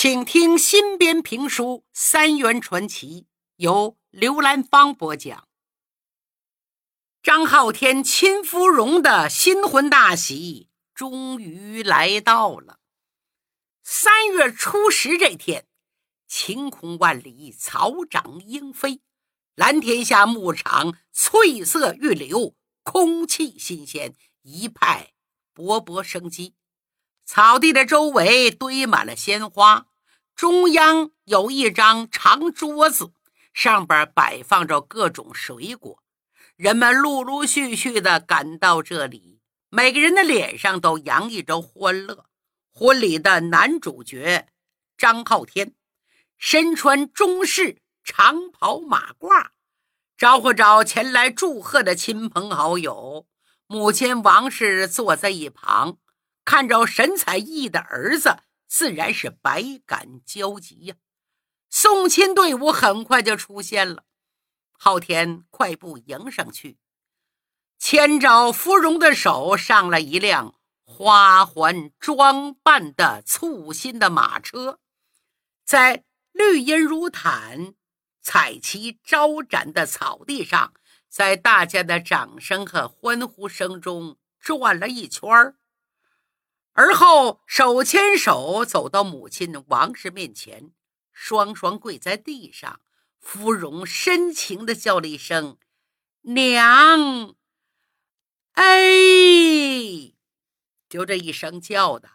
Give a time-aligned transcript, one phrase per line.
[0.00, 3.22] 请听新编评书《三元传奇》，
[3.56, 5.48] 由刘兰芳播讲。
[7.20, 12.78] 张浩天亲芙蓉的新婚大喜终于来到了。
[13.82, 15.66] 三月初十这天，
[16.28, 19.00] 晴空万里，草长莺飞，
[19.56, 22.54] 蓝天下牧场翠色欲流，
[22.84, 25.14] 空气新鲜，一派
[25.52, 26.54] 勃勃生机。
[27.28, 29.84] 草地的周围堆满了鲜花，
[30.34, 33.12] 中央有一张长桌子，
[33.52, 36.02] 上边摆放着各种水果。
[36.56, 42.24] 人们陆陆续续的赶到这里，每个人的脸上都洋溢着欢乐。
[42.72, 44.48] 婚礼的男主角
[44.96, 45.74] 张浩天，
[46.38, 49.48] 身穿中式长袍马褂，
[50.16, 53.26] 招呼着前来祝贺的亲朋好友。
[53.66, 55.98] 母亲王氏坐在一旁。
[56.50, 60.94] 看着神采奕奕的儿子，自然是百感交集呀。
[61.68, 64.04] 送亲队伍很快就出现了，
[64.72, 66.78] 昊天快步迎上去，
[67.78, 70.54] 牵着芙蓉的手上了一辆
[70.86, 74.80] 花环装扮的簇新的马车，
[75.66, 77.74] 在绿荫如毯、
[78.22, 80.72] 彩旗招展的草地上，
[81.10, 85.56] 在大家的掌声和欢呼声中转了一圈儿。
[86.78, 90.70] 而后手牵手走到母亲王氏面前，
[91.10, 92.80] 双双跪在地上。
[93.18, 95.58] 芙蓉深情地叫了一声
[96.22, 97.34] “娘”，
[98.54, 100.14] 哎，
[100.88, 102.10] 就这一声叫的，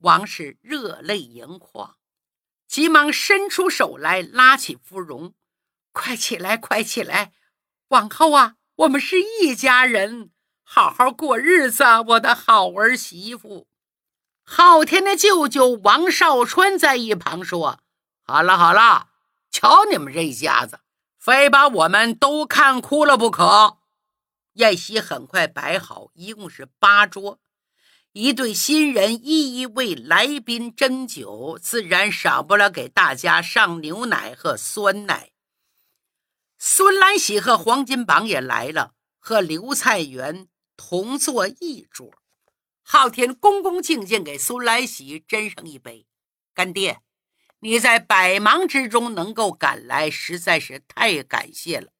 [0.00, 1.96] 王氏热泪盈眶，
[2.68, 5.32] 急忙伸出手来拉起芙蓉
[5.90, 7.32] ：“快起来，快起来！
[7.88, 13.68] 往后啊，我们是一家人，好好过日子，我的好儿媳妇。”
[14.54, 17.80] 昊天的舅舅王少川在一旁说
[18.22, 19.08] ：“好了好了，
[19.50, 20.80] 瞧你们这一家子，
[21.18, 23.78] 非把我们都看哭了不可。”
[24.60, 27.38] 宴席很快摆好，一共是八桌，
[28.12, 35.30] 一对新人一一为来宾斟酒，自然少不了给大家上牛奶和酸奶。
[36.58, 40.46] 孙兰喜和黄金榜也来了，和刘菜园
[40.76, 42.21] 同坐一桌。
[42.82, 46.06] 昊天恭恭敬敬给苏来喜斟上一杯，
[46.52, 47.00] 干爹，
[47.60, 51.92] 你在百忙之中能够赶来，实在是太感谢了。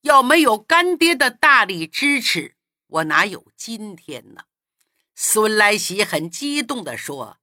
[0.00, 2.56] 要没有干爹的大力支持，
[2.88, 4.42] 我哪有今天呢？
[5.14, 7.38] 孙来喜很激动地说：“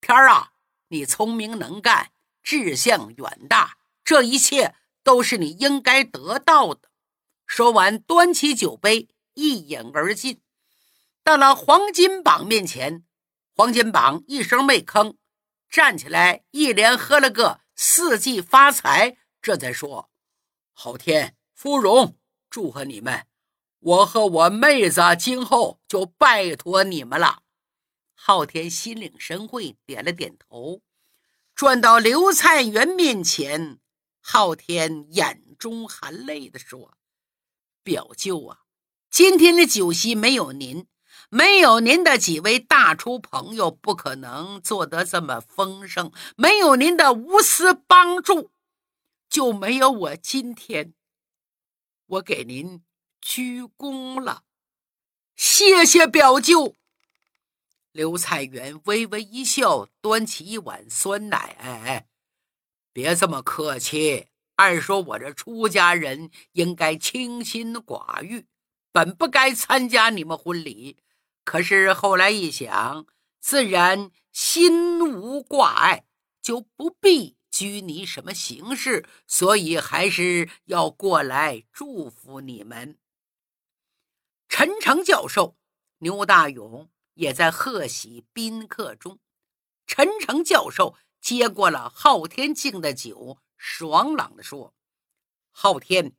[0.00, 0.52] 天儿啊，
[0.88, 2.12] 你聪明能干，
[2.42, 6.90] 志向远大，这一切都是你应该得到的。”
[7.46, 10.40] 说完，端起酒杯，一饮而尽。
[11.24, 13.02] 到了黄金榜面前，
[13.56, 15.16] 黄金榜一声没吭，
[15.70, 20.10] 站起来一连喝了个四季发财，这才说
[20.74, 22.18] ：“昊天、芙蓉，
[22.50, 23.26] 祝贺你们！
[23.78, 27.42] 我和我妹子今后就拜托你们了。”
[28.14, 30.82] 昊天心领神会，点了点头，
[31.54, 33.78] 转到刘菜园面前，
[34.20, 36.98] 昊天眼中含泪的说
[37.82, 38.58] ：“表舅啊，
[39.08, 40.86] 今天的酒席没有您。”
[41.36, 48.52] 没有您的几位大厨朋友，不可能做得这么丰盛；没有您的无私帮助，
[49.28, 50.94] 就没有我今天。
[52.06, 52.84] 我给您
[53.20, 54.44] 鞠躬了，
[55.34, 56.76] 谢谢表舅。
[57.90, 62.06] 刘彩元微微一笑，端起一碗酸奶：“哎哎，
[62.92, 64.28] 别这么客气。
[64.54, 68.46] 按说我这出家人应该清心寡欲，
[68.92, 70.98] 本不该参加你们婚礼。”
[71.44, 73.06] 可是后来一想，
[73.38, 76.06] 自然心无挂碍，
[76.40, 82.98] 就不必拘泥什么形式，所以还是要过来祝福你们。
[84.48, 85.56] 陈诚教授、
[85.98, 89.18] 牛大勇也在贺喜宾客中。
[89.86, 94.74] 陈诚教授接过了昊天敬的酒，爽朗地说
[95.52, 96.14] ：“昊天，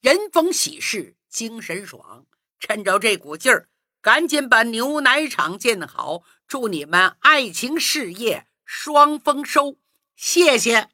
[0.00, 2.26] 人逢喜事精神爽，
[2.60, 3.68] 趁着这股劲儿。”
[4.02, 9.76] 赶紧把牛奶厂建好，祝你们爱情事业双丰收！
[10.16, 10.88] 谢谢。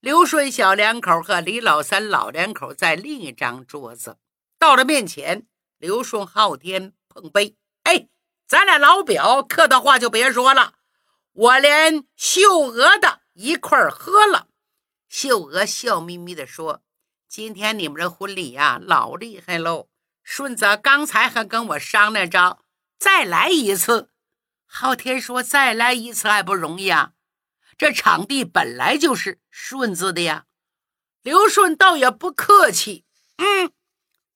[0.00, 4.18] 刘顺小两口和李老三老两口在另一张桌子
[4.58, 5.46] 到了面前，
[5.78, 7.56] 刘顺、昊天碰杯。
[7.84, 8.08] 哎，
[8.46, 10.74] 咱俩老表，客套话就别说了。
[11.32, 14.48] 我连秀娥的一块喝了。
[15.08, 16.82] 秀娥笑眯眯地说
[17.28, 19.88] ：“今天你们这婚礼呀，老厉害喽。”
[20.28, 22.58] 顺子刚才还跟我商量着
[22.98, 24.10] 再来一次，
[24.66, 27.12] 昊天说再来一次还不容易啊？
[27.78, 30.46] 这场地本来就是顺子的呀。
[31.22, 33.04] 刘顺倒也不客气，
[33.36, 33.70] 嗯，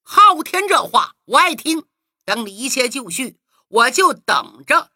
[0.00, 1.84] 昊天这话我爱听。
[2.24, 4.92] 等你一切就绪，我就等着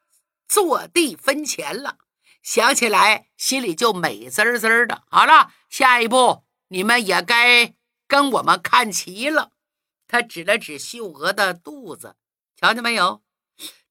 [0.47, 1.99] 坐地分钱了。
[2.41, 5.03] 想起来心里就美滋滋的。
[5.11, 7.75] 好了，下一步你们也该
[8.07, 9.51] 跟我们看齐了。
[10.15, 12.15] 他指了指秀娥的肚子，
[12.55, 13.25] 瞧见没有？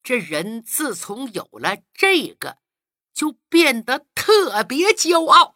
[0.01, 2.59] 这人自从有了这个，
[3.13, 5.55] 就变得特别骄傲。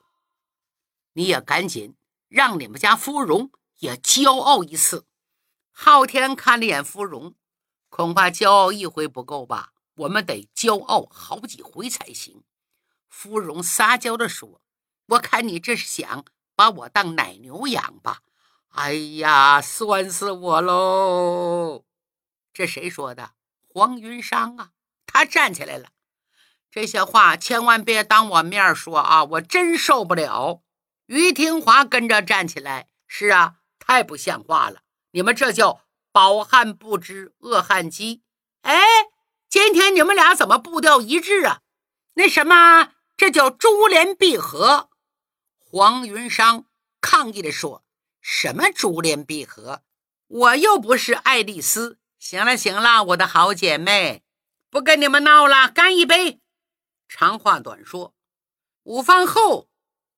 [1.13, 1.95] 你也赶紧
[2.27, 5.05] 让你们家芙蓉也骄傲一次。
[5.71, 7.35] 昊天看了眼芙蓉，
[7.87, 9.71] 恐怕骄傲一回不够吧？
[9.95, 12.43] 我们得骄傲好几回才行。
[13.07, 14.61] 芙蓉撒娇地说
[15.07, 16.25] ：“我看你这是想
[16.57, 18.23] 把我当奶牛养吧？”
[18.77, 21.83] 哎呀，酸死我喽！
[22.53, 23.31] 这谁说的？
[23.67, 24.69] 黄云商啊！
[25.07, 25.89] 他站起来了。
[26.69, 29.23] 这些话千万别当我面说啊！
[29.23, 30.61] 我真受不了。
[31.07, 32.87] 于廷华跟着站起来。
[33.07, 34.81] 是啊，太不像话了！
[35.09, 35.81] 你们这叫
[36.11, 38.21] 饱汉不知饿汉饥。
[38.61, 38.77] 哎，
[39.49, 41.61] 今天你们俩怎么步调一致啊？
[42.13, 44.91] 那什么，这叫珠联璧合。
[45.57, 46.65] 黄云商
[47.01, 47.83] 抗议地说。
[48.29, 49.83] 什么珠联璧合？
[50.27, 51.97] 我又不是爱丽丝。
[52.19, 54.25] 行了行了，我的好姐妹，
[54.69, 56.41] 不跟你们闹了，干一杯。
[57.07, 58.13] 长话短说，
[58.83, 59.69] 午饭后，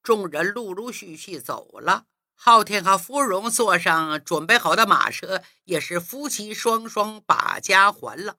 [0.01, 2.07] 众人陆陆续续走了。
[2.33, 8.37] 昊天和芙蓉坐上准备好的马车，也是夫妻双双把家还了。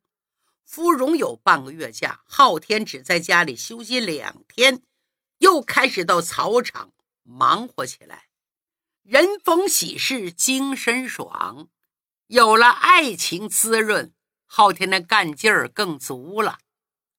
[0.64, 4.82] 芙蓉有半个月假，昊天只在家里休息两天，
[5.38, 6.92] 又开始到草场
[7.22, 8.29] 忙活起来。
[9.02, 11.68] 人逢喜事精神爽，
[12.26, 14.12] 有了爱情滋润，
[14.46, 16.58] 昊天的干劲儿更足了。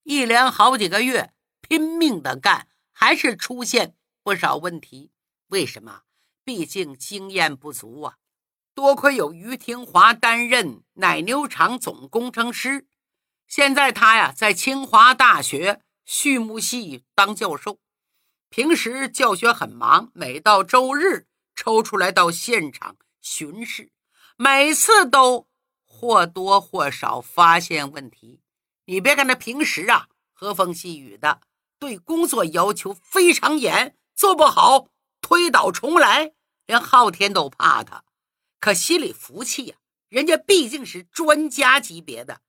[0.04, 5.12] 一连好几个月拼命的干，还是出现不少问题。
[5.48, 6.04] 为什么？
[6.44, 8.18] 毕竟经验不足啊。
[8.74, 12.88] 多亏有于廷华担任奶牛场总工程师，
[13.48, 17.80] 现在他呀在清华大学畜牧系当教授，
[18.50, 21.28] 平时教学很忙，每到周日。
[21.56, 23.92] 抽出来到现场巡视，
[24.36, 25.48] 每次都
[25.86, 28.42] 或多或少发现问题。
[28.86, 31.42] 你别看他平时啊和风细雨的，
[31.78, 34.88] 对工作要求非常严，做不好
[35.22, 36.34] 推倒重来，
[36.66, 38.04] 连昊天都怕他。
[38.60, 39.76] 可心里服气呀，
[40.10, 42.42] 人家毕竟是专家级别的，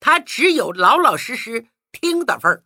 [0.00, 2.64] 他只有老老实实听的份儿。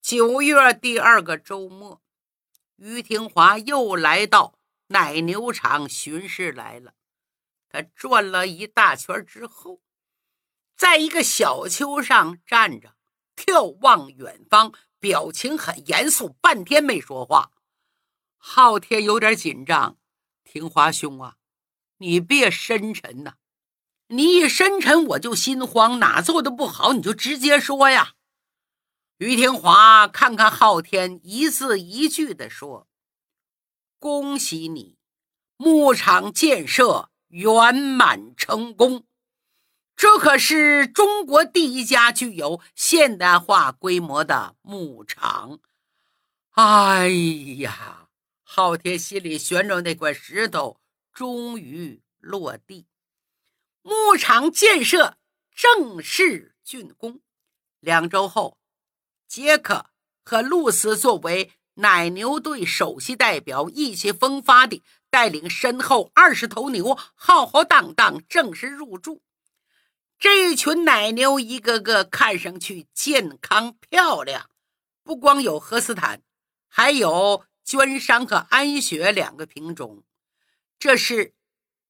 [0.00, 2.00] 九月第二个周末，
[2.76, 4.54] 于廷华又来到。
[4.92, 6.94] 奶牛场巡视来了，
[7.68, 9.80] 他转了一大圈之后，
[10.76, 12.94] 在一个小丘上站着，
[13.34, 17.50] 眺望远方，表情很严肃，半天没说话。
[18.36, 19.98] 昊天有点紧张，
[20.44, 21.36] 庭华兄啊，
[21.98, 23.36] 你别深沉呐，
[24.08, 28.14] 你一深沉我就心慌，哪做的不好你就直接说呀。
[29.16, 32.88] 于庭华看看昊天，一字一句的说。
[34.02, 34.98] 恭喜你，
[35.56, 39.06] 牧场建设圆满成功。
[39.94, 45.60] 这可是中国第一家具有现代化规模的牧场。
[46.50, 47.06] 哎
[47.60, 48.08] 呀，
[48.42, 50.80] 昊天心里悬着那块石头
[51.12, 52.88] 终于落地，
[53.82, 55.16] 牧场建设
[55.54, 57.20] 正式竣工。
[57.78, 58.58] 两周后，
[59.28, 59.86] 杰克
[60.24, 61.52] 和露丝作为。
[61.74, 69.22] 奶牛队首席代表意气风发地带领身后二十头牛，浩浩荡荡正式入住。
[70.18, 74.50] 这群奶牛一个个看上去健康漂亮，
[75.02, 76.22] 不光有荷斯坦，
[76.68, 80.04] 还有娟商和安雪两个品种。
[80.78, 81.34] 这是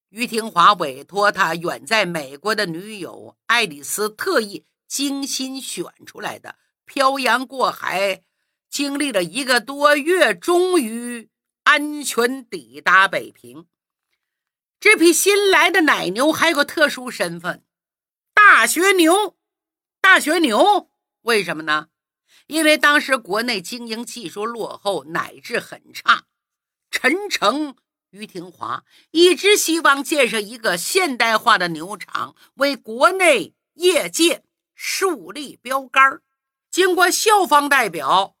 [0.09, 8.23] 于廷华委托他远在美国的女友爱丽丝特意精心选出来的，漂洋过海。
[8.73, 11.29] 经历了一个多月，终于
[11.63, 13.67] 安全抵达北平。
[14.79, 17.63] 这批新来的奶牛还有个特殊身份——
[18.33, 19.37] 大学牛。
[20.01, 20.89] 大学牛
[21.21, 21.89] 为什么呢？
[22.47, 26.23] 因为当时国内经营技术落后，奶质很差。
[26.89, 27.75] 陈诚、
[28.09, 36.23] 于廷华一直希望建设一个现代化的牛场，为国内业界树立标杆。
[36.71, 38.32] 经过校方代表。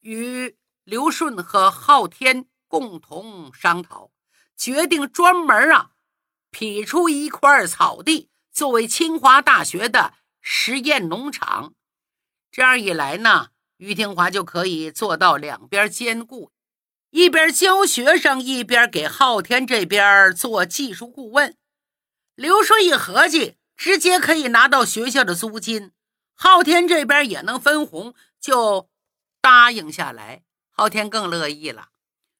[0.00, 4.10] 与刘顺和昊天共同商讨，
[4.56, 5.90] 决定专门啊
[6.50, 11.74] 辟出一块草地作为清华大学的实验农场。
[12.50, 16.50] 这样一来呢，于廷华就可以做到两边兼顾，
[17.10, 21.56] 一边教学生，一边给昊天这边做技术顾问。
[22.34, 25.92] 刘顺一合计，直接可以拿到学校的租金，
[26.34, 28.88] 昊天这边也能分红，就
[29.40, 30.42] 答应下来。
[30.70, 31.88] 昊天更乐意了。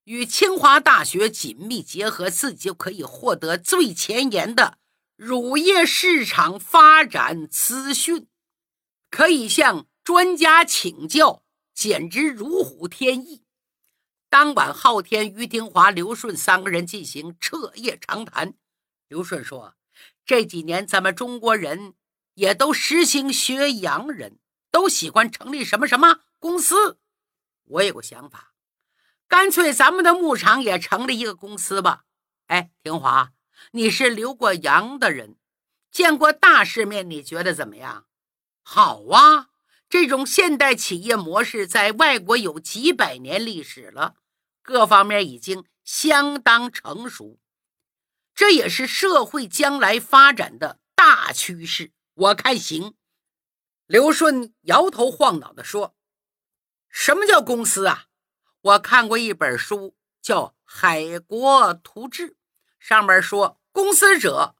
[0.04, 4.78] 与清华大学紧密结合，自己就可以获得最前沿的
[5.16, 8.26] 乳业市场发展资讯，
[9.10, 11.42] 可以向专家请教，
[11.74, 13.44] 简直如虎添翼。
[14.30, 18.54] 当晚，昊天、于廷华、刘顺三个人进行彻夜长谈。
[19.08, 19.74] 刘顺说
[20.24, 21.94] ：“这几年咱们中国人
[22.34, 24.38] 也都实行学洋人，
[24.70, 26.98] 都喜欢成立什么什么公司。
[27.64, 28.52] 我有个想法。”
[29.28, 32.04] 干脆咱们的牧场也成立一个公司吧。
[32.46, 33.32] 哎，廷华，
[33.72, 35.36] 你是留过洋的人，
[35.90, 38.06] 见过大世面，你觉得怎么样？
[38.62, 39.50] 好啊，
[39.90, 44.14] 这种现代企业模式在外国有几百年历史了，
[44.62, 47.38] 各方面已经相当成熟，
[48.34, 51.92] 这也是社会将来发展的大趋势。
[52.14, 52.94] 我看行。
[53.86, 55.94] 刘顺摇头晃脑地说
[56.88, 58.06] ：“什么叫公司啊？”
[58.60, 62.30] 我看过一本书，叫《海国图志》，
[62.78, 64.56] 上面说，公司者，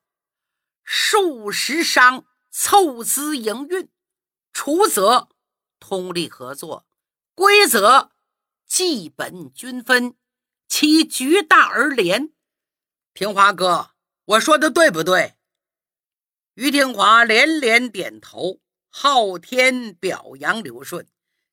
[0.85, 3.91] 数十商凑资营运，
[4.53, 5.29] 除则
[5.81, 6.87] 通力合作，
[7.35, 8.13] 规则
[8.67, 10.17] 基本均分，
[10.69, 12.33] 其局大而廉。
[13.13, 13.91] 平华哥，
[14.25, 15.37] 我说的对不对？
[16.55, 18.61] 于廷华连连点头。
[18.91, 21.07] 昊天表扬刘顺，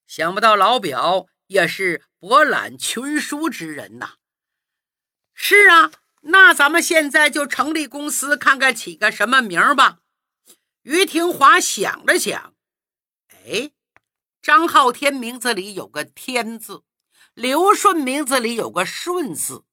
[0.08, 1.28] 想不到老表。
[1.48, 4.16] 也是博览群书之人呐。
[5.36, 10.00] 是啊，那咱们现在就成立公司，看看起个什么名吧。
[10.82, 12.56] 于廷华想了想，
[13.30, 13.74] 哎，
[14.42, 16.82] 张浩天名字里有个“天”字，
[17.36, 19.66] 刘顺名字里有个“顺”字，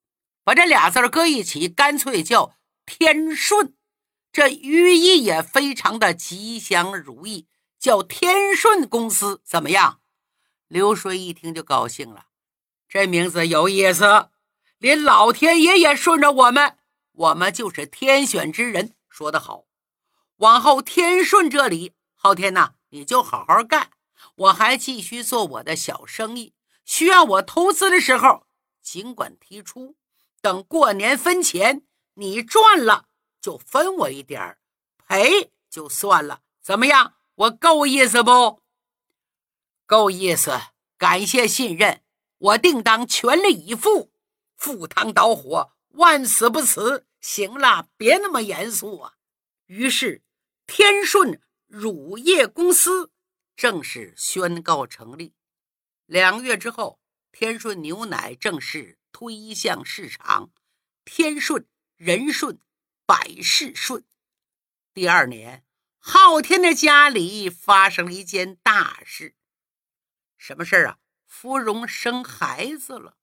[0.43, 3.75] 把这俩字搁一起，干脆叫“天顺”。
[4.31, 7.47] 这寓意也非常的吉祥如意，
[7.79, 10.01] 叫天顺公司，怎么样？
[10.73, 12.25] 刘顺一听就高兴了，
[12.89, 14.29] 这名字有意思，
[14.79, 16.79] 连老天爷也顺着我们，
[17.11, 18.95] 我们就是天选之人。
[19.07, 19.65] 说得好，
[20.37, 23.91] 往后天顺这里，昊天呐，你就好好干，
[24.33, 26.55] 我还继续做我的小生意。
[26.85, 28.47] 需要我投资的时候，
[28.81, 29.95] 尽管提出。
[30.41, 31.83] 等过年分钱，
[32.15, 33.05] 你赚了
[33.39, 34.57] 就分我一点，
[35.07, 36.41] 赔就算了。
[36.63, 37.13] 怎么样？
[37.35, 38.62] 我够意思不？
[39.85, 40.59] 够意思，
[40.97, 42.01] 感谢信任，
[42.37, 44.11] 我定当全力以赴，
[44.55, 47.05] 赴汤蹈火，万死不辞。
[47.21, 49.13] 行了，别那么严肃啊。
[49.67, 50.23] 于是，
[50.67, 53.13] 天顺乳业公司
[53.55, 55.33] 正式宣告成立。
[56.05, 56.99] 两个月之后，
[57.31, 60.51] 天顺牛奶正式推向市场，
[61.05, 62.59] 天顺人顺，
[63.05, 64.03] 百事顺。
[64.93, 65.63] 第二年，
[65.97, 69.35] 昊天的家里发生了一件大事。
[70.45, 70.97] 什么事儿啊？
[71.25, 73.13] 芙蓉生孩子了，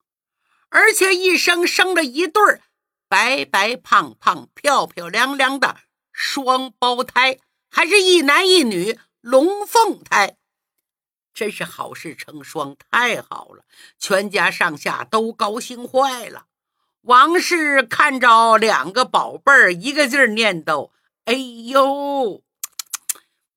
[0.71, 2.63] 而且一生生了一对儿
[3.09, 5.77] 白白胖胖、漂漂亮亮的
[6.15, 7.39] 双胞胎，
[7.71, 10.39] 还是一男一女龙凤胎，
[11.35, 13.65] 真是好事成双，太好了！
[13.99, 16.47] 全家上下都高兴坏了。
[17.03, 20.91] 王氏看着两个宝贝儿，一个劲儿念叨
[21.27, 22.43] ：“哎呦！”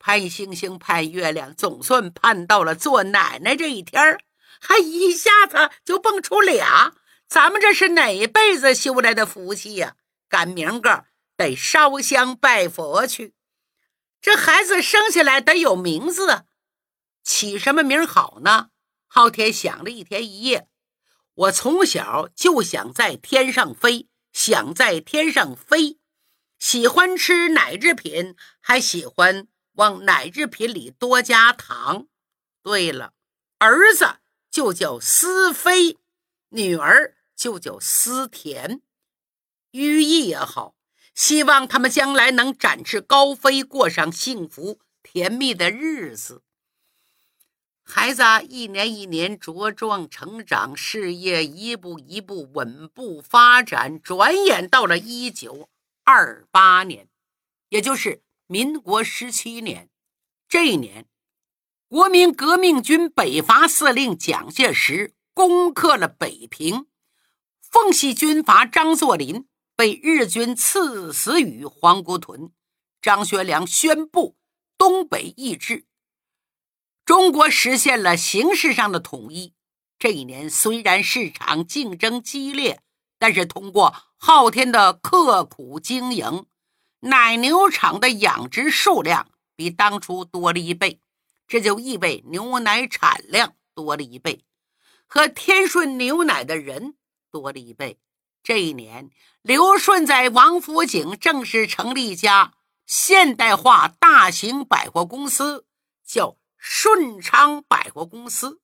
[0.05, 4.19] 盼星星盼月亮，总算盼到了做奶奶这一天
[4.59, 6.93] 还一下子就蹦出俩，
[7.25, 9.95] 咱们这是哪辈子修来的福气呀？
[10.27, 11.05] 赶明个
[11.37, 13.33] 得烧香拜佛去。
[14.21, 16.43] 这孩子生下来得有名字，
[17.23, 18.71] 起什么名好呢？
[19.07, 20.67] 昊天想了一天一夜，
[21.33, 25.97] 我从小就想在天上飞，想在天上飞，
[26.59, 29.47] 喜欢吃奶制品，还喜欢。
[29.73, 32.07] 往奶制品里多加糖。
[32.61, 33.13] 对了，
[33.57, 34.17] 儿子
[34.49, 35.97] 就叫思飞，
[36.49, 38.81] 女儿就叫思甜，
[39.71, 40.75] 寓意也好，
[41.13, 46.43] 希望他们将来能展翅高飞，过上幸福甜蜜的日子。
[47.85, 54.01] 孩子一年一年茁壮成长，事业一步一步稳步发展。
[54.01, 55.69] 转眼到了一九
[56.05, 57.09] 二八年，
[57.67, 58.23] 也就是。
[58.53, 59.89] 民国十七年，
[60.47, 61.07] 这一年，
[61.87, 66.85] 国民革命军北伐司令蒋介石攻克了北平，
[67.59, 72.51] 奉系军阀张作霖被日军刺死于黄姑屯，
[73.01, 74.37] 张学良宣布
[74.77, 75.87] 东北易帜，
[77.03, 79.55] 中国实现了形式上的统一。
[79.97, 82.83] 这一年虽然市场竞争激烈，
[83.17, 86.45] 但是通过昊天的刻苦经营，
[87.05, 91.01] 奶牛场的养殖数量比当初多了一倍，
[91.49, 94.45] 这就意味牛奶产量多了一倍，
[95.05, 96.95] 和天顺牛奶的人
[97.29, 97.99] 多了一倍。
[98.41, 99.09] 这一年，
[99.41, 102.53] 刘顺在王府井正式成立一家
[102.85, 105.65] 现代化大型百货公司，
[106.05, 108.61] 叫顺昌百货公司，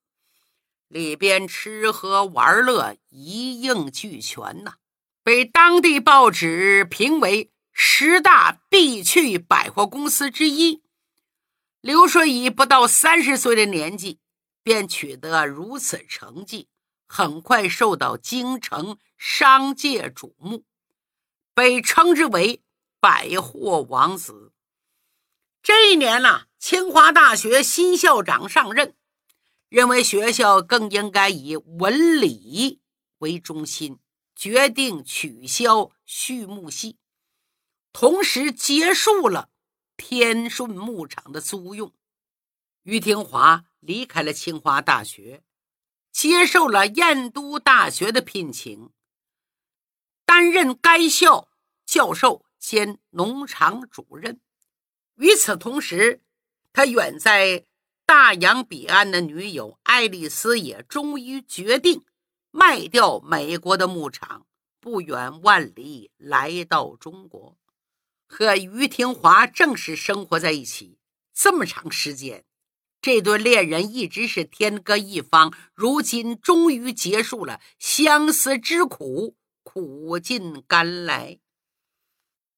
[0.88, 4.76] 里边吃喝玩乐一应俱全呐，
[5.22, 7.50] 被当地报纸评为
[7.82, 10.82] 十大必去百货公司之一。
[11.80, 14.18] 刘顺以不到三十岁的年纪，
[14.62, 16.68] 便取得如此成绩。
[17.06, 20.66] 很快受到京城商界瞩目，
[21.54, 22.62] 被称之为
[23.00, 24.52] “百货王子”。
[25.62, 28.94] 这一年呢，清华大学新校长上任，
[29.70, 32.80] 认为学校更应该以文理
[33.20, 33.98] 为中心，
[34.36, 36.98] 决定取消畜牧系，
[37.92, 39.50] 同时结束了
[39.96, 41.92] 天顺牧场的租用。
[42.82, 45.42] 于廷华离开了清华大学。
[46.12, 48.90] 接受了燕都大学的聘请，
[50.26, 51.48] 担任该校
[51.86, 54.40] 教授兼农场主任。
[55.14, 56.20] 与此同时，
[56.72, 57.64] 他远在
[58.04, 62.04] 大洋彼岸的女友爱丽丝也终于决定
[62.50, 64.48] 卖掉美国的牧场，
[64.80, 67.56] 不远万里来到中国，
[68.32, 70.98] 和于廷华正式生活在一起
[71.34, 72.44] 这么长时间。
[73.02, 79.34] 这对恋人一直是天各一方，如今终于结束了相思之苦，
[79.64, 81.40] 苦尽甘来。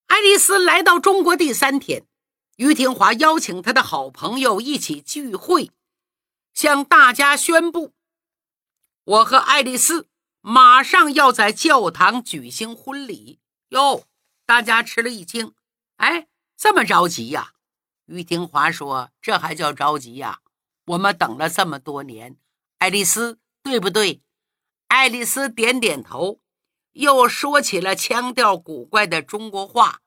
[0.09, 2.07] 爱丽丝来到中国第三天，
[2.57, 5.71] 于廷华邀请他的好朋友一起聚会，
[6.53, 7.95] 向大家宣布
[9.05, 10.09] ：“我和爱丽丝
[10.43, 14.05] 马上要在教堂举行婚礼。”哟，
[14.45, 15.55] 大家吃了一惊，
[16.03, 17.53] 哎，这么着急呀？
[18.07, 20.41] 于廷华说：“这还叫着急呀？
[20.87, 22.37] 我们等了这么多年，
[22.79, 24.21] 爱丽丝，对不对？”
[24.89, 26.41] 爱丽丝点点头，
[26.95, 30.01] 又说起了腔调古怪的中国话：“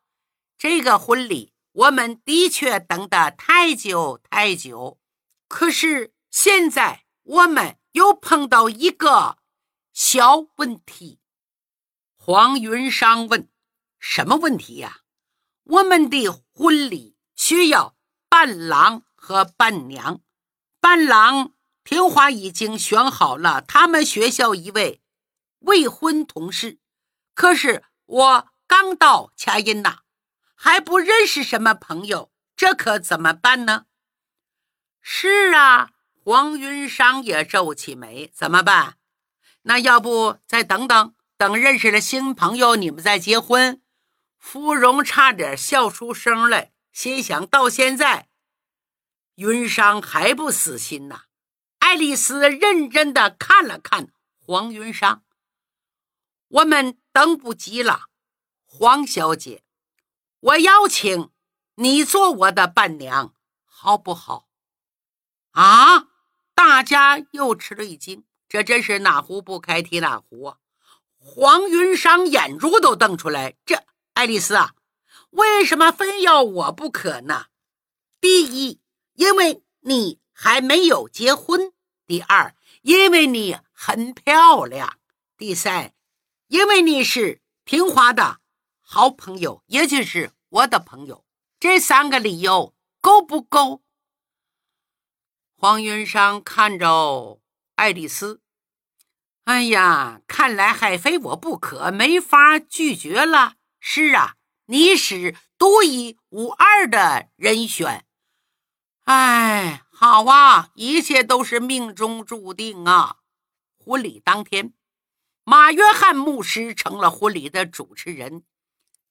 [0.59, 4.99] 这个婚礼，我们的确等得太久太久。
[5.47, 9.37] 可是现在我们又碰到一个
[9.93, 11.21] 小问题。”
[12.19, 13.47] 黄云商问
[13.97, 14.99] ：“什么问题呀
[15.65, 17.93] ？”“我们的婚礼需要。”
[18.27, 20.19] 伴郎和伴娘，
[20.81, 25.01] 伴郎平华已经选好了他们学校一位
[25.59, 26.79] 未婚同事，
[27.33, 29.99] 可是我刚到恰音呐，
[30.53, 33.85] 还不认识什么朋友，这可怎么办呢？
[35.01, 38.97] 是啊，黄云商也皱起眉，怎么办？
[39.61, 43.81] 那要不再等等，等认识了新朋友，你们再结婚？
[44.45, 46.71] 芙蓉差点笑出声来。
[46.91, 48.29] 心想到现在，
[49.33, 51.23] 云商还不死心呐。
[51.79, 55.23] 爱丽丝认真的看了看黄云商，
[56.47, 58.03] 我们等不及了，
[58.65, 59.63] 黄小姐，
[60.39, 61.31] 我邀请
[61.77, 63.33] 你做我的伴娘，
[63.65, 64.47] 好不好？
[65.53, 66.09] 啊！
[66.53, 70.57] 大家又吃了一惊，这真是哪壶不开提哪壶啊！
[71.17, 73.83] 黄云商眼珠都瞪出来，这
[74.15, 74.75] 爱丽丝啊！
[75.31, 77.47] 为什么非要我不可呢？
[78.21, 78.79] 第一，
[79.15, 81.73] 因为你还没有结婚；
[82.07, 84.97] 第二，因为你很漂亮；
[85.35, 85.93] 第三，
[86.47, 88.39] 因为你是平华的
[88.79, 91.25] 好朋友，也就是我的朋友。
[91.59, 93.83] 这三个理由够不够？
[95.57, 97.41] 黄云商看着
[97.75, 98.39] 爱丽丝，
[99.43, 103.55] 哎呀，看来还非我不可，没法拒绝了。
[103.87, 104.35] 是啊。
[104.67, 108.03] 你是独一无二的人选，
[109.03, 113.17] 哎，好啊，一切都是命中注定啊！
[113.77, 114.73] 婚礼当天，
[115.43, 118.43] 马约翰牧师成了婚礼的主持人，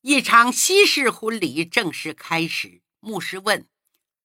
[0.00, 2.82] 一场西式婚礼正式开始。
[2.98, 3.68] 牧师问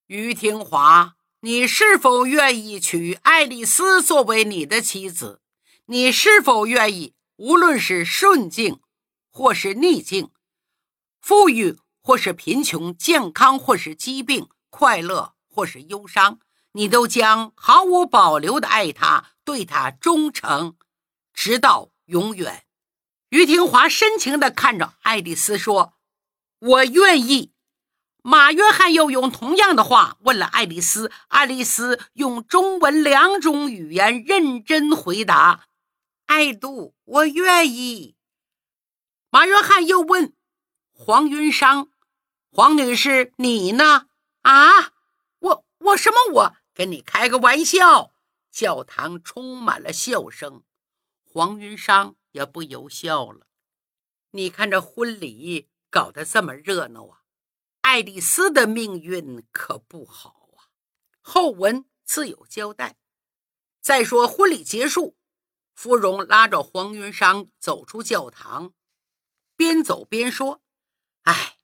[0.07, 5.43] 于廷华：“你是否愿意娶爱丽丝作为你的妻子？
[5.85, 8.79] 你是否愿意，无论是顺境
[9.29, 10.31] 或是逆境？”
[11.21, 16.39] 富裕或是贫穷，健康或是疾病，快乐或是忧伤，
[16.71, 20.75] 你都将毫无保留的爱他，对他忠诚，
[21.33, 22.65] 直到永远。
[23.29, 25.93] 于廷华深情地看着爱丽丝说
[26.59, 27.53] ：“我愿意，
[28.23, 35.65] 马约翰又用同样的话问了爱丽丝，爱丽丝用中文两种语言认真回答
[36.25, 38.15] ：“爱杜，我愿意。”
[39.29, 40.33] 马约翰又问
[41.01, 41.87] 黄云裳
[42.51, 44.09] ：“黄女士，你呢？”
[44.43, 44.91] 啊，
[45.39, 46.33] 我我什么？
[46.33, 48.11] 我跟你开个玩笑。
[48.51, 50.65] 教堂充满了笑声，
[51.23, 53.47] 黄云裳也不由笑了。
[54.31, 57.21] 你看这婚礼搞得这么热闹啊，
[57.79, 60.67] 爱丽丝的命运可不好啊。
[61.21, 62.97] 后文自有交代。
[63.79, 65.15] 再说婚礼结束，
[65.73, 68.73] 芙蓉拉着黄云裳走出教堂，
[69.55, 70.61] 边走边说
[71.23, 71.55] ：“哎，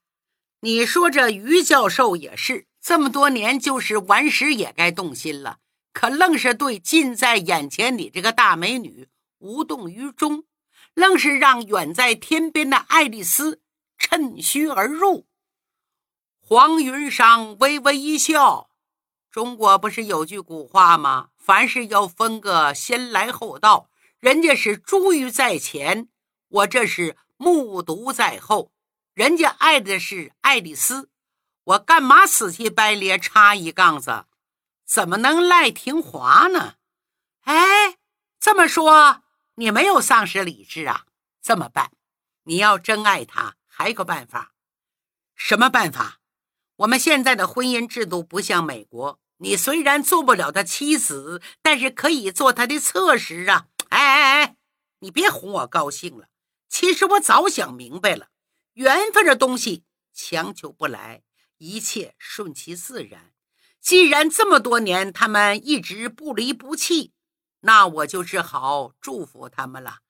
[0.60, 5.58] 你说这于教授也是，这么多年就是顽石也该动心了。”
[5.92, 10.44] 可愣是对近在眼前你这个大美女无动于衷，
[10.92, 13.62] 愣是让远在天边的爱丽丝
[13.96, 15.26] 趁虚而入。
[16.38, 18.68] 黄云裳微微一笑
[19.32, 21.30] ：“中国不是有句古话吗？
[21.38, 23.88] 凡事要分个先来后到。
[24.18, 26.08] 人家是珠玉在前，
[26.48, 28.70] 我这是木渎在后。
[29.16, 31.08] 人家爱的是爱丽丝，
[31.64, 34.26] 我干嘛死乞白咧插一杠子？”
[34.84, 36.74] 怎么能赖廷华呢？
[37.44, 37.96] 哎，
[38.38, 39.22] 这么说
[39.54, 41.06] 你没有丧失理智啊？
[41.40, 41.92] 这么办？
[42.42, 44.52] 你要真爱他，还有个办法。
[45.34, 46.18] 什么办法？
[46.76, 53.68] 我们现在的婚姻制度不像美国，你虽然做不了他妻子，但是可以做他的侧室啊！
[53.88, 54.56] 哎哎哎，
[54.98, 56.28] 你别哄我高兴了。
[56.68, 58.28] 其实我早想明白了，
[58.76, 61.22] 缘分这东西强求不来，
[61.56, 63.32] 一切顺其自然。
[63.80, 67.14] 既然这么多年他们一直不离不弃，
[67.60, 70.00] 那我就只好祝福他们了。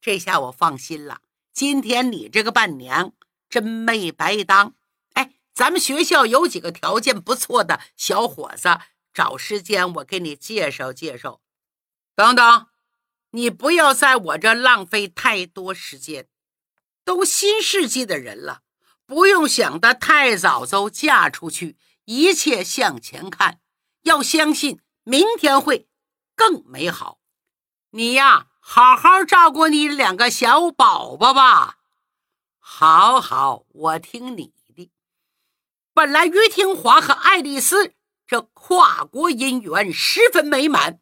[0.00, 1.20] 这下我放心了。
[1.52, 3.12] 今天你这个伴娘
[3.50, 4.74] 真没白当。
[5.12, 8.78] 哎，咱们学校有几个条件不错的小伙子，
[9.12, 11.42] 找时间我给你介绍介绍。
[12.14, 12.68] 等等，
[13.32, 16.26] 你不要在我这浪费太多时间。
[17.10, 18.60] 都新世纪的人了，
[19.04, 21.76] 不用想的太早就嫁出去。
[22.04, 23.58] 一切向前看，
[24.02, 25.88] 要相信明天会
[26.36, 27.18] 更美好。
[27.90, 31.78] 你呀，好好照顾你两个小宝宝吧。
[32.60, 34.92] 好好，我听你的。
[35.92, 37.94] 本来于廷华和爱丽丝
[38.24, 41.00] 这跨国姻缘十分美满，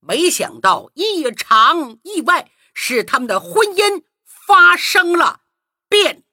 [0.00, 5.42] 没想到一场意外使他们的婚姻发生了
[5.94, 6.23] 变。